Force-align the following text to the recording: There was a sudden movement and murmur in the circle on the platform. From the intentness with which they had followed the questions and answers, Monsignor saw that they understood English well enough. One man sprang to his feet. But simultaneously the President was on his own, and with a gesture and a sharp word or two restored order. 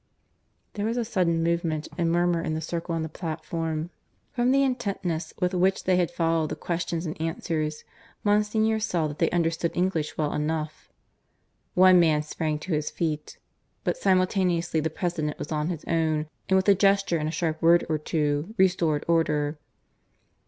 There 0.73 0.87
was 0.87 0.97
a 0.97 1.05
sudden 1.05 1.43
movement 1.43 1.87
and 1.95 2.11
murmur 2.11 2.41
in 2.41 2.55
the 2.55 2.59
circle 2.59 2.95
on 2.95 3.03
the 3.03 3.07
platform. 3.07 3.91
From 4.33 4.49
the 4.51 4.63
intentness 4.63 5.31
with 5.39 5.53
which 5.53 5.83
they 5.83 5.95
had 5.97 6.09
followed 6.09 6.49
the 6.49 6.55
questions 6.55 7.05
and 7.05 7.21
answers, 7.21 7.83
Monsignor 8.23 8.79
saw 8.79 9.05
that 9.07 9.19
they 9.19 9.29
understood 9.29 9.69
English 9.75 10.17
well 10.17 10.33
enough. 10.33 10.89
One 11.75 11.99
man 11.99 12.23
sprang 12.23 12.57
to 12.61 12.73
his 12.73 12.89
feet. 12.89 13.37
But 13.83 13.95
simultaneously 13.95 14.79
the 14.79 14.89
President 14.89 15.37
was 15.37 15.51
on 15.51 15.67
his 15.69 15.85
own, 15.85 16.25
and 16.49 16.55
with 16.55 16.67
a 16.67 16.73
gesture 16.73 17.19
and 17.19 17.29
a 17.29 17.31
sharp 17.31 17.61
word 17.61 17.85
or 17.87 17.99
two 17.99 18.55
restored 18.57 19.05
order. 19.07 19.59